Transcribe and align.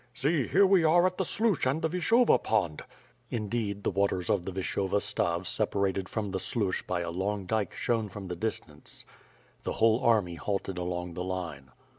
"See, 0.15 0.47
here 0.47 0.65
we 0.65 0.83
are 0.83 1.05
at 1.05 1.19
the 1.19 1.23
Sluch 1.23 1.67
and 1.67 1.83
the 1.83 1.87
Vishova 1.87 2.39
Pond." 2.39 2.81
Indeed 3.29 3.83
the 3.83 3.91
waters 3.91 4.31
of 4.31 4.45
the 4.45 4.51
Vishova 4.51 4.95
Stav 4.99 5.45
separated 5.45 6.09
from 6.09 6.31
the 6.31 6.39
Sluch 6.39 6.87
by 6.87 7.01
a 7.01 7.11
long 7.11 7.45
dike 7.45 7.75
shone 7.75 8.09
from 8.09 8.27
the 8.27 8.35
distance; 8.35 9.05
the 9.61 9.73
whole 9.73 9.99
army 9.99 10.33
halted 10.33 10.79
along 10.79 11.13
the 11.13 11.23
line. 11.23 11.69